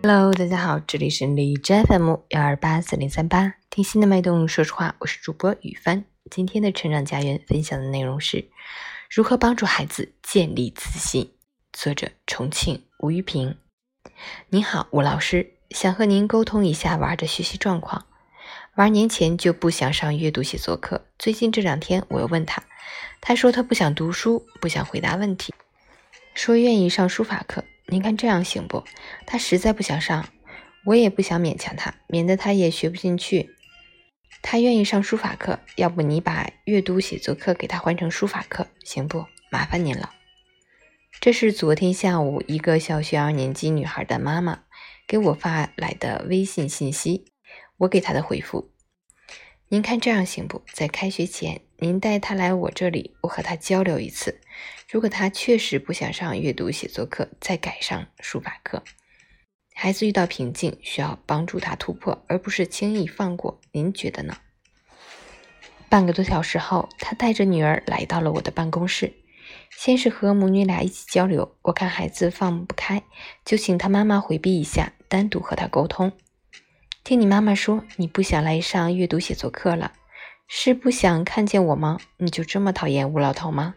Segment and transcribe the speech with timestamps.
[0.00, 4.46] Hello，大家好，这里是李 JFM 幺二八四零三八，听心的脉动。
[4.46, 6.04] 说实话，我是主播雨帆。
[6.30, 8.48] 今天的成长家园分享的内容是
[9.10, 11.32] 如何帮助孩子建立自信。
[11.72, 13.56] 作者：重庆吴玉平。
[14.50, 18.06] 您好，吴老师，想和您沟通一下娃的学习状况。
[18.76, 22.62] 娃年前就不想上阅读写作课，最近这两天我又问他，
[23.20, 25.52] 他说他不想读书，不想回答问题，
[26.34, 27.64] 说愿意上书法课。
[27.90, 28.84] 您看这样行不？
[29.26, 30.28] 他实在不想上，
[30.84, 33.54] 我也不想勉强他，免得他也学不进去。
[34.42, 39.24] 他愿意上书法课，要不你把阅读写作课给他换成书法课，行不？
[39.50, 40.14] 麻烦您了。
[41.18, 44.64] 这是昨天下午一个小学二年级女孩的妈妈
[45.06, 47.32] 给我发来的微信信息，
[47.78, 48.70] 我给她的回复：
[49.68, 50.62] 您看这样行不？
[50.72, 54.40] 在开学前，您带他来我这里，我和他交流一次。
[54.90, 58.82] 如果他确实不想上阅读写作课，再改上书法课。
[59.74, 63.60] 孩子遇到瓶颈，需要帮助他突破，而不是轻易放过。
[63.70, 64.38] 您觉得呢？
[65.88, 69.14] 半个多小时后，他带着女儿来到了我的办公室，
[69.70, 71.56] 先是和母女俩一起交流。
[71.62, 73.04] 我看孩子放不开，
[73.44, 76.10] 就请他妈妈回避一下，单独和他沟通。
[77.04, 79.92] 听你妈妈说，你不想来上阅读写作课了，
[80.50, 82.00] 是不想看见我吗？
[82.16, 83.74] 你就这么讨厌吴老头吗？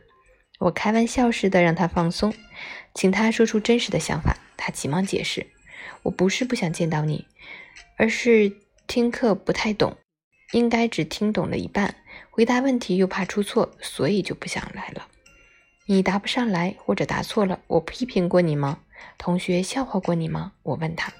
[0.57, 2.33] 我开玩笑似的让他放松，
[2.93, 4.37] 请他说出真实的想法。
[4.55, 5.47] 他急忙解释
[6.03, 7.27] ：“我不是不想见到你，
[7.97, 8.53] 而是
[8.87, 9.97] 听课不太懂，
[10.53, 11.95] 应该只听懂了一半，
[12.29, 15.07] 回答问题又怕出错，所以就不想来了。
[15.87, 18.79] 你答不上来或者答错了，我批评过你吗？
[19.17, 21.11] 同学笑话过你吗？”我问他，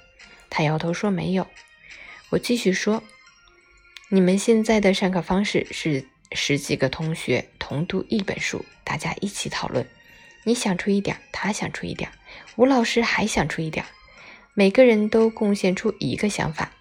[0.50, 1.46] 他摇头说没有。
[2.30, 3.04] 我继续说
[4.14, 9.86] ：“你们现在的上课方式是？”十几个同学同读一本书，大家一起讨论。
[10.46, 12.10] 你想出一点，他想出一点，
[12.56, 13.86] 吴老师还想出一点，
[14.54, 16.72] 每个人都贡献出一个想法，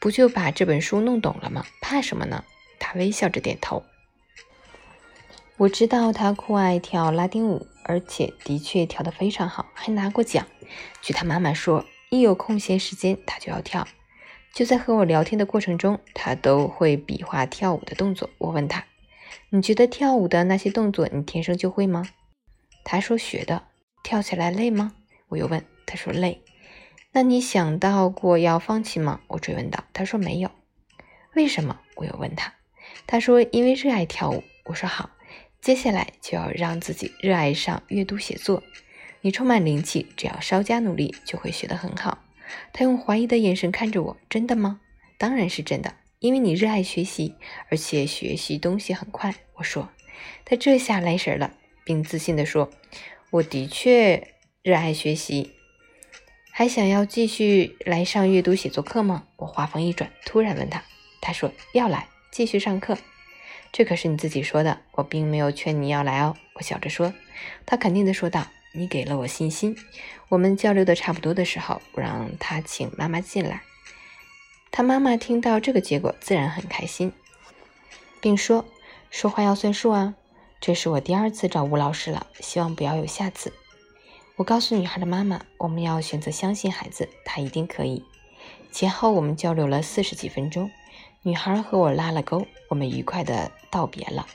[0.00, 1.64] 不就把这本书弄懂了吗？
[1.80, 2.44] 怕什么呢？
[2.80, 3.84] 他微笑着点头。
[5.58, 10.44] 我知道他酷爱跳拉丁舞，而且的确跳得非常好，还拿过奖。
[11.00, 13.86] 据他妈妈说，一有空闲时间，他就要跳。
[14.56, 18.30] 就在和我聊天的过程中，他都会比划跳舞的动作。
[18.38, 18.86] 我问他
[19.52, 22.08] ：“你觉得跳舞的那些动作，你天生就会吗？”
[22.82, 23.64] 他说：“学的。”
[24.02, 24.94] 跳起来累吗？
[25.28, 25.62] 我又问。
[25.84, 26.40] 他说：“累。”
[27.12, 29.20] 那你想到过要放弃吗？
[29.26, 29.84] 我追问道。
[29.92, 30.50] 他说：“没有。”
[31.36, 31.78] 为什么？
[31.96, 32.54] 我又问他。
[33.06, 35.10] 他说：“因为热爱跳舞。”我说：“好，
[35.60, 38.62] 接下来就要让自己热爱上阅读写作。
[39.20, 42.16] 你充满灵气，只要稍加努力，就会学得很好。”
[42.72, 44.80] 他用怀疑的眼神看着我，真的吗？
[45.18, 47.34] 当然是真的，因为你热爱学习，
[47.70, 49.34] 而且学习东西很快。
[49.54, 49.88] 我说，
[50.44, 51.52] 他这下来神了，
[51.84, 52.70] 并自信地说
[53.30, 55.52] ：“我的确热爱学习，
[56.50, 60.82] 还想要继续来上阅读写作课吗？”我话锋一转，突然问他，
[61.20, 62.98] 他说要来继续上课，
[63.72, 66.36] 这可是你自己说的，我并没有劝你要来哦。
[66.54, 67.14] 我笑着说，
[67.64, 68.46] 他肯定地说道。
[68.76, 69.76] 你给了我信心。
[70.28, 73.62] 我们交流的差不多的时候，我让他请妈妈进来。
[74.70, 77.12] 他妈妈听到这个结果，自然很开心，
[78.20, 78.64] 并说
[79.10, 80.14] ：“说话要算数啊！
[80.60, 83.52] 这是我第二次找吴老师了，希望不要有下次。”
[84.36, 88.04] 我告诉女孩的妈妈：“我们要选择相信孩子，他一定可以。”
[88.70, 90.70] 前后我们交流了四十几分钟，
[91.22, 94.26] 女孩和我拉了钩，我们愉快的道别了。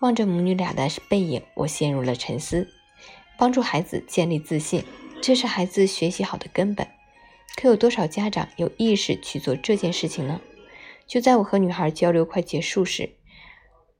[0.00, 2.68] 望着母女俩的背影，我陷入了沉思。
[3.40, 4.84] 帮助孩子建立自信，
[5.22, 6.86] 这是孩子学习好的根本。
[7.56, 10.42] 可有多少家长有意识去做这件事情呢？
[11.06, 13.14] 就在我和女孩交流快结束时，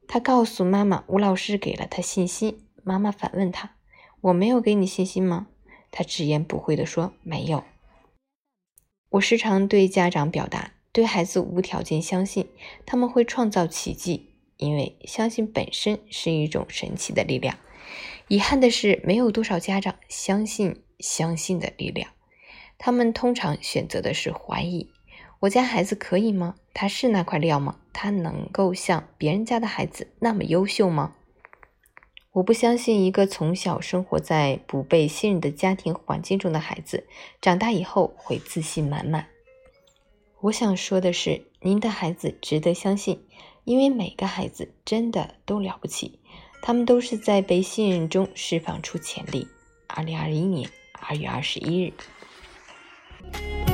[0.06, 2.66] 她告诉妈妈，吴老师给了她信心。
[2.84, 3.76] 妈妈反问她
[4.20, 5.46] ：“我没有给你信心吗？”
[5.90, 7.64] 她直言不讳地说：“没有。”
[9.12, 12.46] 我时常对家长表达，对孩子无条件相信，
[12.84, 17.56] 他们会创造奇迹，因为相信本身是一种神奇的力量。
[18.30, 22.12] 遗憾的是，没有多少家长相信相信的力量，
[22.78, 24.88] 他们通常选择的是怀疑。
[25.40, 26.54] 我家孩子可以吗？
[26.72, 27.80] 他是那块料吗？
[27.92, 31.16] 他能够像别人家的孩子那么优秀吗？
[32.30, 37.08] 我不相信一个从小生活在不被信任的家庭环境中的孩子，
[37.40, 39.26] 长大以后会自信满满。
[40.42, 43.26] 我想说的是，您的孩子值得相信，
[43.64, 46.19] 因为每个孩子真的都了不起。
[46.62, 49.48] 他们都是在被信任中释放出潜力。
[49.86, 53.69] 二零二一年二月二十一日。